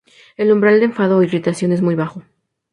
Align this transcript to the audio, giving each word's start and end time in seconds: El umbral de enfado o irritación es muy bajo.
El 0.35 0.51
umbral 0.51 0.79
de 0.79 0.85
enfado 0.87 1.17
o 1.17 1.21
irritación 1.21 1.71
es 1.73 1.83
muy 1.83 1.93
bajo. 1.93 2.23